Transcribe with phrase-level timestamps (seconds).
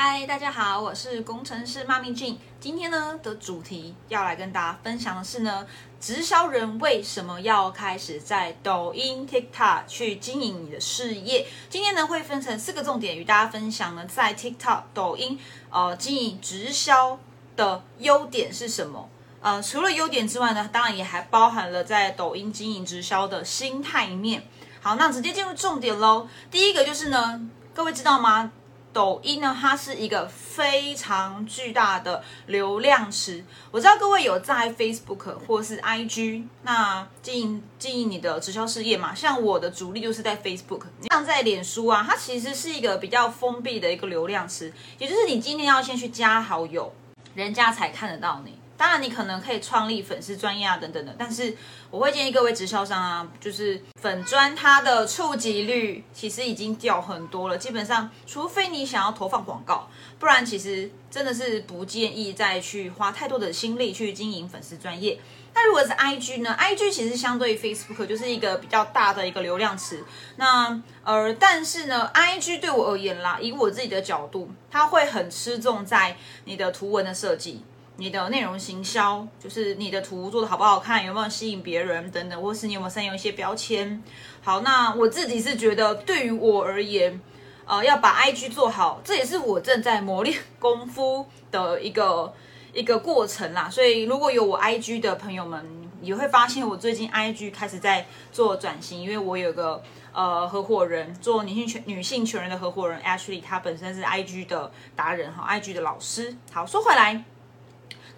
[0.00, 2.38] 嗨，大家好，我是工程师妈咪俊。
[2.60, 5.66] 今天呢的主题要来跟大家分享的是呢，
[5.98, 11.44] 直销人为什么要开始在抖音、TikTok 去经营你的事业？
[11.68, 15.36] 今天呢会分成四个重点与大家分享呢，在 TikTok、抖音
[15.68, 17.18] 呃经营直销
[17.56, 19.10] 的优点是什么？
[19.40, 24.44] 呃，除了优点之外呢，当然也还包含了在抖音经营直销的心态面。
[24.80, 26.28] 好，那直接进入重点喽。
[26.52, 27.40] 第一个就是呢，
[27.74, 28.52] 各位知道吗？
[28.92, 33.44] 抖音呢，它是一个非常巨大的流量池。
[33.70, 39.14] 我知道各位有在 Facebook 或是 IG 那经营经营你的直销事业嘛？
[39.14, 46.92] 像我的主力就是在 Facebook，像在脸书啊，它其实是一个比较封闭的一个流量池，也就是你今天要先去加好友，
[47.34, 48.58] 人家才看得到你。
[48.78, 51.12] 当然，你可能可以创立粉丝专业啊，等等的。
[51.18, 51.54] 但是，
[51.90, 57.58] 我会建议各位直销商啊，就是粉专它的触及率其实已经掉很多了。
[57.58, 65.18] 基本上，除非你想要投放广告，不然其实真的是不建议再去花太多的心力去经营粉丝专业。
[65.54, 70.04] 那如果是 IG 呢？IG 其实相对于 Facebook 就是一个比较大的一个流量池。
[70.36, 77.64] 那呃，但是呢，IG 对我而言啦，以我自己的角度，它会很吃重在你的图文的设计。
[78.00, 84.00] 你的内容行销，就是你的图做的好不好看，有没有吸引别人等等，或是你有没有善用一些标签。
[84.40, 87.20] 好，那我自己是觉得，对于我而言，
[87.66, 92.32] 呃，要把 IG 做好，这也是我正在磨练功夫的一个
[92.72, 93.68] 一个过程啦。
[93.68, 95.66] 所以，如果有我 IG 的朋友们，
[96.00, 106.36] 也会发现我最近 IG 开始在做转型，因为我有个呃合伙人，做女性全女性全人的合伙人 Ashley，她本身是 IG 的达人哈，IG 的老师。
[106.52, 107.24] 好，说回来。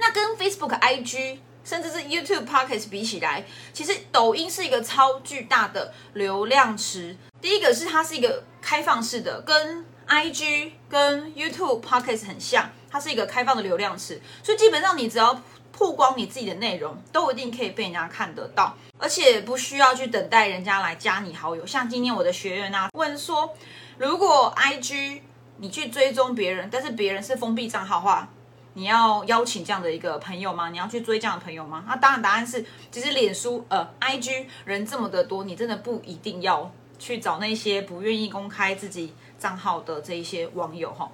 [0.00, 7.14] 那跟 Facebook、IG 甚至是 YouTube、Podcast 比起来，其实抖音是一个超巨大的流量池。
[7.40, 21.66] 第一个是它是一个开放式的，跟 IG、跟 YouTube、Podcast 很像，它是一个开放的流量池，所以基本上你只要曝光你自己的内容，都一定可以被人家看得到，而且不需要去等待人家来加你好友。
[21.66, 23.54] 像今天我的学员啊问说，
[23.98, 25.20] 如果 IG
[25.58, 28.28] 你去追踪别人，但是别人是封闭账号的话。
[28.74, 30.70] 你要邀请这样的一个朋友吗？
[30.70, 31.84] 你要去追这样的朋友吗？
[31.88, 41.10] 那当然，答案是，其实脸书呃，IG 人这么的多，你真的不一定要去找那些不愿意公开自己账号的这一些网友哈。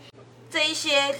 [0.50, 1.14] 这一些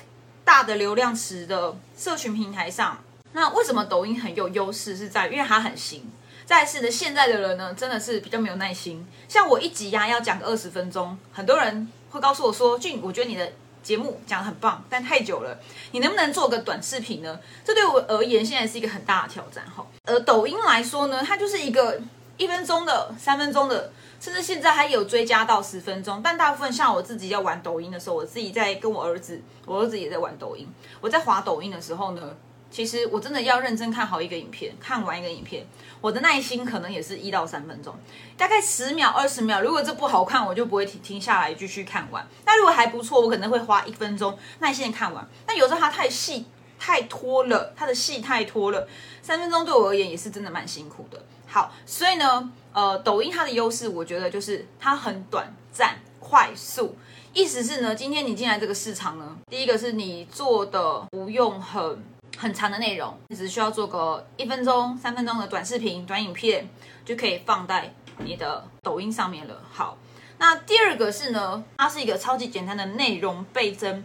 [0.45, 4.95] 大的流量池的社群平台上，那为什么抖音很有优势？
[4.95, 6.07] 是在因为它很新。
[6.45, 9.05] 再是呢，现在的人呢，真的是比较没有耐心。
[9.27, 13.51] 像我一集呀要讲个二十分钟，很多人会告诉我说：“俊，我觉得你的。”
[13.87, 15.57] 节目讲的很棒，但太久了，
[15.93, 17.39] 你能不能做个短视频呢？
[17.65, 19.87] 这对我而言现在是一个很大的挑战哈。
[20.07, 22.01] 而抖音来说呢，它就是一个
[22.37, 26.21] 一分钟的、三分钟的，甚至现在还有追加到十分钟。
[26.21, 30.67] 但大部分像我自己要玩抖音的时候，我自己在跟我儿子，我儿子也在玩抖音。
[31.01, 32.37] 我在滑抖音的时候呢。
[32.77, 35.67] 其实我真的要认真看好一个影片，看完一个影片，
[35.99, 37.95] 我的耐心可能也是一到三分钟，
[38.37, 39.63] 大概十秒、二十秒。
[39.63, 42.29] 如果这不好看，我就不会停停下来继续看完。
[42.45, 45.27] 那如果还不错，我可能会花一分钟耐心看完。
[45.47, 46.45] 那有时候它太细、
[46.79, 48.87] 太拖了，它的戏太拖了，
[49.23, 51.25] 三分钟对我而言也是真的蛮辛苦的。
[51.47, 56.95] 好，所以呢，呃，抖音它的优势，我觉得就是它很短暂、快速。
[57.33, 62.05] 意思是呢，今天你进来这个市场呢，第一个是你做的不用很。
[62.37, 66.69] 很长的内容，你只需要做个一分钟、三分钟的短视频、短影片，
[67.05, 69.63] 就可以放在你的抖音上面了。
[69.73, 69.97] 好，
[70.39, 74.05] 那第二个是呢，它是一个超级简单的内容倍增。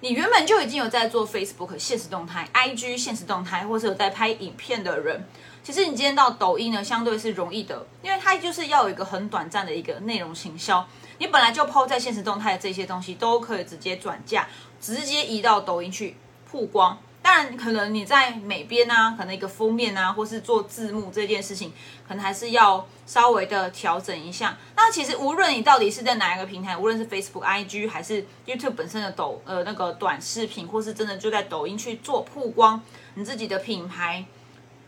[0.00, 5.26] 你原本就已经有在做 Facebook 现实动态、IG 现实动态，或者有在拍影片的人，
[5.62, 10.86] 其实你今天到抖音呢，相对是容易的，因为它就是要有一个很短暂的一个内容行销。
[11.18, 14.46] 你本来就抛在现实动态的这些东西，都可以直接转嫁，
[14.80, 16.14] 直接移到抖音去
[16.50, 16.98] 曝光。
[17.26, 21.72] 当然，可能你在美编啊，可能一个封面啊，或是做字幕这件事情，
[22.06, 24.56] 可能还是要稍微的调整一下。
[24.76, 32.80] 那其实无论你到底是在哪一个平台，无论是 Facebook、IG 还是 YouTube 本身的抖呃那个短视频，或是真的就在抖音去做曝光
[33.14, 34.24] 你自己的品牌，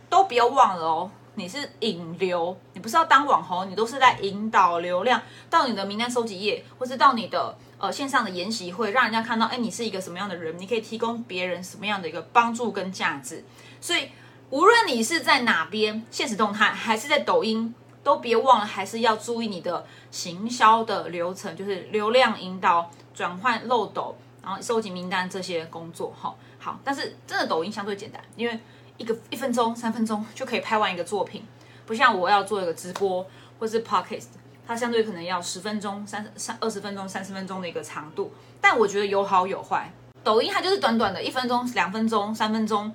[0.09, 1.11] 都不要忘了哦。
[1.35, 5.21] 你是引流，你不是要当网红，你都是在引导流量
[5.51, 13.45] 到你的名单收集页，或是到你的呃线上的研习会，让人家看到，哎，你是一个什么样的人，你可以提供别人什么样的一个帮助跟价值。
[13.81, 14.09] 所以，
[14.51, 26.13] 无论你是在哪边，现实动态还是在抖音，都别忘了，还是要注意你的行销的流程，就是流量引导、转换漏斗，然后收集名单这些工作。
[26.21, 28.59] 哈，好，但是真的抖音相对简单，因为。
[28.99, 31.47] 一个一分钟、三分钟就可以拍完一个作品，
[31.87, 33.25] 不像我要做一个直播
[33.57, 34.25] 或是 podcast，
[34.69, 38.31] 它相对可能要十分钟、三三二十分钟、三十分钟的一个长度。
[38.61, 39.91] 但我觉得有好有坏。
[40.23, 42.93] 抖音它就是短短的一分钟、两分钟、三分钟，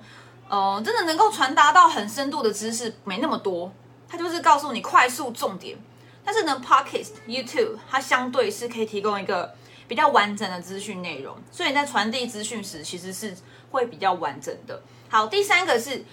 [0.48, 3.72] 呃，真的能够传达到很深度的知识没那么多。
[4.08, 5.76] 它就是告诉你快速重点。
[6.24, 9.54] 但是呢，Podcast、YouTube 它相对是可以提供一个
[9.88, 13.36] 比较完整的资讯内容，所以你在传递资讯时其实是
[13.72, 14.80] 会比较完整的。
[15.08, 16.04] 好，第三个是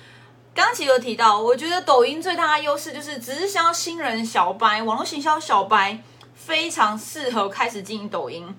[0.54, 6.00] 刚其实有提到，我觉得抖音最大的优势就是直销新人小白、网络行销小白
[6.36, 8.54] 非常适合开始经营抖音。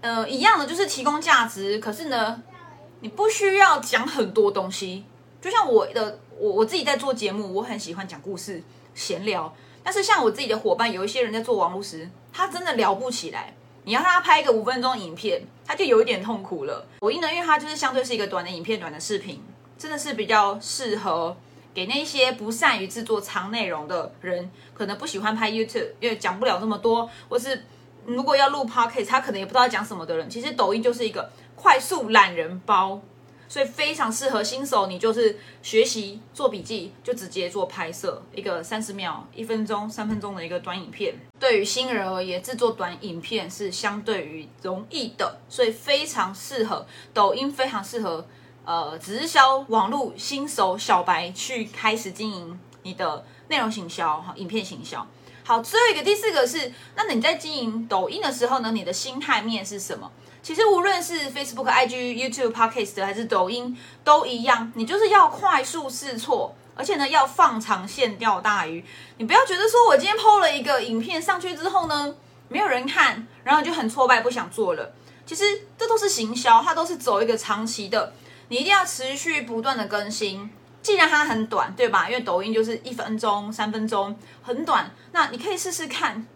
[0.00, 2.42] 呃，一样的就是提供价值，可是呢，
[3.00, 5.04] 你不需要讲很多东西。
[5.40, 8.62] 就像我的我我自己在做节目，我很喜欢讲故事、
[8.94, 9.54] 闲聊。
[9.82, 13.54] 但是像我自己的伙伴，有一些人在做网络时，他真的聊不起来。
[13.84, 16.84] 你要他拍一个五分钟影片，他就有一点痛苦了。
[17.00, 19.40] 抖音呢，因为它就是相对是一个短的影片、短的视频，
[19.78, 21.36] 真的是比较适合
[21.74, 27.64] 给那些不善于制作长内容的人，可能不喜欢拍 YouTube，因为讲不了这么多，或是
[28.04, 33.00] 如果要录 Podcast，他可能也不知道讲什么的人，其实抖音就是一个快速懒人包。
[33.48, 41.14] 所以非常适合新手，你就是学习做笔记，就直接做拍摄，一个三十秒、一分钟、三分钟的一个短影片。
[41.38, 46.84] 对于新人而言，制作短影片是相对于容易的，所以非常适合
[47.14, 48.26] 抖音，非常适合
[48.66, 55.06] 呃直销网络新手小白去开始经营你的内容行销哈，影片行销。
[55.42, 60.10] 好，最后一个第四个是，那你在经营抖音的时候呢，你的心态面是什么？
[60.42, 68.84] 其实无论是 Facebook、IG、YouTube、Podcast 还是抖音都一样，你就是要快速试错，而且呢要放长线钓大鱼。
[69.18, 72.14] 你不要觉得说我今天 PO 了一个影片上去之后呢，
[72.48, 74.92] 没有人看，然后就很挫败，不想做了。
[75.24, 75.44] 其实
[75.76, 78.12] 这都是行销，它都是走一个长期的，
[78.48, 80.50] 你一定要持续不断的更新。
[80.82, 82.08] 既然它很短，对吧？
[82.08, 84.90] 因为抖音就是一分钟、三分钟，很短。
[85.12, 86.26] 那你可以试试看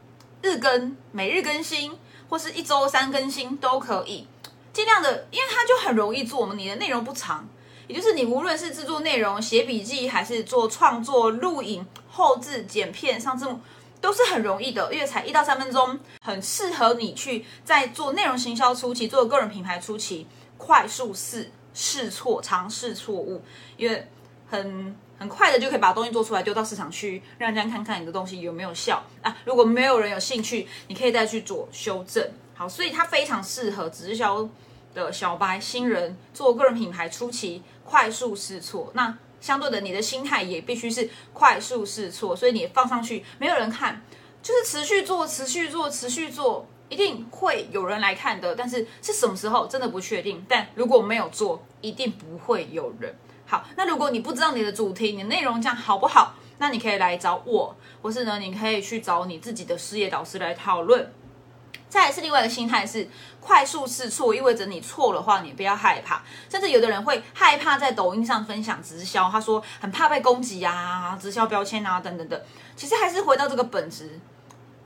[0.42, 1.98] 日更，每日更新。
[2.28, 4.24] 或是一周三更新都可以，
[4.72, 6.54] 尽量的，因为它就很容易做嘛。
[6.56, 7.48] 你的内容不长，
[7.88, 13.58] 也就是你无论是制作内容、写笔记，还是做创作、录影、后置、剪片、上字幕，
[14.00, 23.42] 都是很容易的，因为才一到三分钟，很适合你去在做内容行销初期、做个人品牌初期，快速试试错、尝试错误，
[23.76, 24.08] 因为
[24.48, 24.96] 很。
[25.20, 29.36] 很快的就可以把东西做出来，丢到市场去，让人家看看你的东西有没有效啊。
[29.44, 32.26] 如果没有人有兴趣，你可以再去做修正。
[32.54, 34.48] 好，所以它非常适合直销
[34.94, 38.90] 的小白新人做个人品牌初期快速试错。
[38.94, 42.34] 那相对的，你的心态也必须是快速试错。
[42.34, 44.02] 所以你放上去没有人看，
[44.42, 48.54] 就是持续做，持续做，持续做，一定会有人来看的。
[48.54, 50.44] 但是是什么时候真的不确定。
[50.46, 53.14] 但如果没有做，一定不会有人。
[53.46, 56.34] 好，那如果你不知道你的主题，你的内容这样好不好？
[56.58, 61.10] 那你可以来找我，或是呢，你可以去找你自己的事业导师来讨论。
[61.88, 63.08] 再来是另外一个心态是
[63.40, 66.22] 快速试错，意味着你错的话，你不要害怕。
[66.48, 72.44] 甚至有的人会害怕在抖音上分享直销，他说很怕被攻击啊，直销标签啊等等的。
[72.76, 74.20] 其实还是回到这个本质，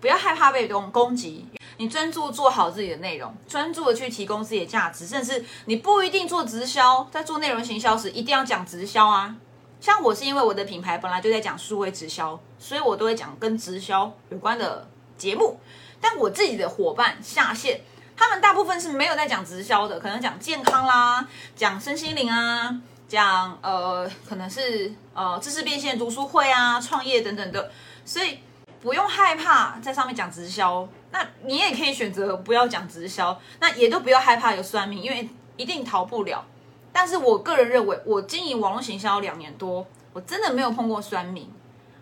[0.05, 1.47] 不要害怕被攻攻击。
[1.79, 9.35] 你专注做好自己的内容，专注的去提供自己的价值，甚至你不一定做直销，在做内容行销时一定要讲直销啊。
[9.81, 14.87] 像我是因为我的品牌本来就在讲数位直销，所以我都会讲跟直销有关的
[15.17, 15.59] 节目。
[16.03, 17.81] 但我自己的伙伴下线，
[18.15, 21.27] 他们大部分是没有在讲直销的，可能讲健康啦，
[21.57, 22.79] 讲身心灵啊，
[23.09, 27.73] 讲呃可能是呃知识变现读书会啊，创业等等的，
[28.05, 28.41] 所以。
[28.85, 35.27] 不用害怕在上面讲直销，那你也可以选择不要讲直销，那也都不要害怕有算命，因为
[35.57, 36.45] 一定逃不了。
[36.93, 41.51] 但是我个人认为，我经营网络行销两年多，我真的没有碰过酸命。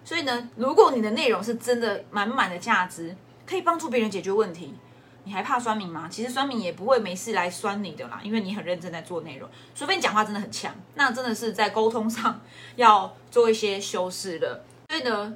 [0.05, 4.75] 所以呢，如果你的内容是真的满满的价值，可以帮助别人解决问题，
[5.23, 6.09] 你还怕酸民吗？
[6.11, 12.41] 其实酸民也不会没事来酸你的啦，因为你很认真在做内容，除非你讲话真的很强，那真的是在沟通上
[12.75, 14.65] 要做一些修饰的。
[14.89, 15.33] 所以呢。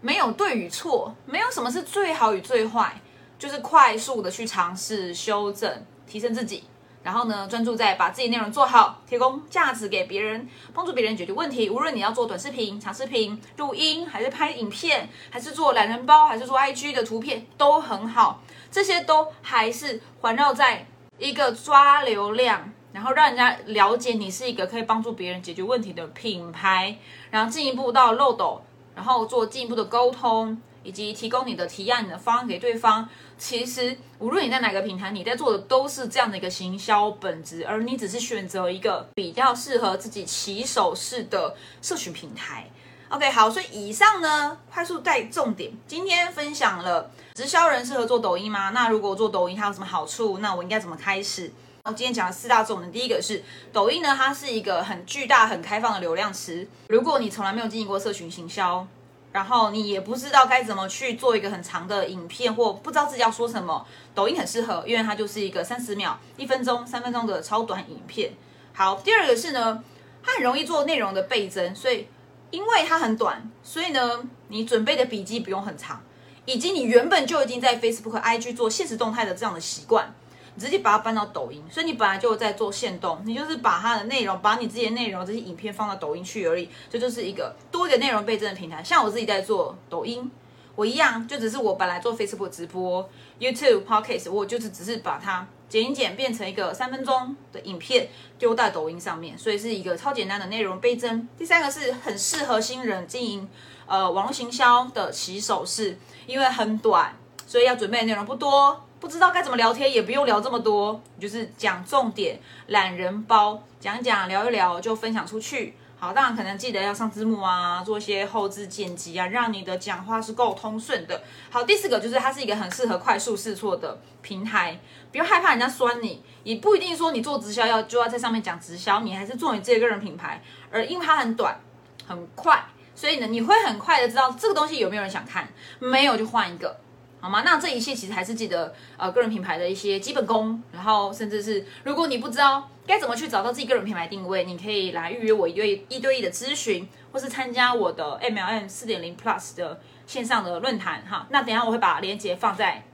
[0.00, 3.00] 没有对与错，没有什么是最好与最坏，
[3.38, 6.64] 就是快速的去尝试、修正、提升自己，
[7.02, 11.68] 然后呢，专注在把自己内容做好，提供价值给别人，帮助别人解决问题。
[11.68, 18.42] 无论你要做短视频、长视频、录音，还是拍影片，还是做懒人包，还是做 IG 的图片，都很好。
[18.70, 20.86] 这些都还是环绕在
[21.18, 26.96] 一个抓流量，然后让人家了解你是一个可以帮助别人解决问题的品牌，
[27.30, 28.62] 然后进一步到漏斗。
[28.94, 33.08] 然后做进一步的沟通，以及提供你的提案、你的方案给对方。
[33.38, 42.68] 其实无论你在哪个平台，你在做的都是这样的一个行销本质，而你只是选择一个比较适合自己起手式的社群平台。
[43.08, 45.72] OK，好，所以以上呢，快速带重点。
[45.86, 48.70] 今天分享了直销人适合做抖音吗？
[48.70, 50.38] 那如果做抖音，它有什么好处？
[50.38, 51.50] 那我应该怎么开始？
[51.94, 53.42] 今天讲的四大重点，第一个是
[53.72, 56.66] 抖音呢，它是一个很巨大、很开放的流量池。
[56.88, 58.86] 如果你从来没有经营过社群行销，
[59.32, 68.32] 然后你也不知道该怎么去做一个很长的影片，或不知道自己要说什么，抖音很适合，因为它就是一个三十秒、一分钟、三分钟的超短影片。
[68.72, 69.82] 好，第二个是呢，
[70.22, 72.06] 它很容易做内容的倍增，所以。
[72.52, 76.02] 因为它很短，所以呢，你准备的笔记不用很长，
[76.46, 80.12] 以及你原本就已经在 Facebook IG 做现实动态的这样的习惯，
[80.60, 88.84] 直接把它搬到抖音，所以你本来就在做线动，你就是把它的内容，把你自己的内容这些影片放到抖音去而已，这就是一个多一个内容倍增的平台。
[88.84, 90.30] 像我自己在做抖音，
[90.76, 93.08] 我一样，就只是我本来做 Facebook 直播、
[93.40, 95.48] YouTube、Podcast，我就是只是把它。
[95.70, 98.08] 剪一剪变成一个三分钟的影片，
[98.40, 101.28] 丢在抖音上面，所以是一个超简单的内容倍增。
[101.38, 103.48] 第三个是很适合新人经营
[103.86, 107.14] 呃网络行销的起手式，因为很短，
[107.46, 115.74] 所以要准备的内容不多，不知道该怎么聊天也不用聊这么多，就是讲重点，懒人包讲一讲聊一聊就分享出去。
[115.98, 121.22] 好，当然可能记得要上字幕啊，做一些后置剪辑啊，让你的讲话是够通顺的。
[121.50, 124.78] 好，第四个就是它是一个很适合快速试错的平台，
[125.10, 130.42] 不要害怕人家酸你，也不一定说你做直销要就要在上面讲直销，你还是做你自己个人品牌。
[130.70, 131.58] 而因为它很短
[132.06, 132.62] 很快，
[132.94, 136.78] 所以呢你会很快的知道这个东西有没有人想看，没有就换一个。
[137.20, 137.42] 好吗？
[137.44, 151.26] 那这一切其实还是记得呃个人品牌的一些基本功，然后甚至是如果你不知道该怎么去找到自己个人品牌定位，你可以来预约我一对一对一的咨询，或是参加我的 MLM 四点零 Plus 的线上的论坛哈。
[151.30, 152.84] 那等下我会把链接放在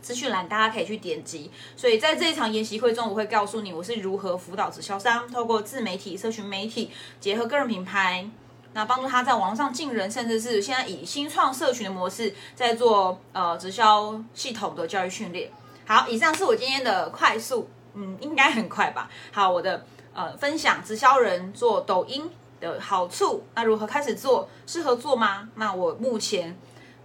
[0.00, 1.50] 资讯栏，大家可以去点击。
[1.76, 8.28] 所以在这一场研习会中，我会告诉你我是如何辅导直销商透过自媒体、社群媒体结合个人品牌。
[8.72, 15.50] 那帮助他在网上进人，甚至是现在以新创社群的模式在做呃直销系统的教育训练。
[15.86, 19.10] 好，以上是我今天的快速，嗯，应该很快吧。
[19.32, 19.84] 好，我的
[20.14, 25.48] 呃分享直销人做抖音的好处，那如何开始做，适合做吗？
[25.56, 26.56] 那我目前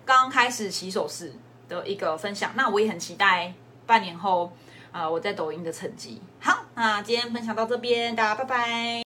[0.06, 1.34] 刚开始起手式
[1.68, 3.52] 的一个分享，那我也很期待
[3.88, 4.54] 半年后
[4.92, 6.22] 呃我在抖音的成绩。
[6.40, 9.04] 好，那今天分享到这边，大家拜拜。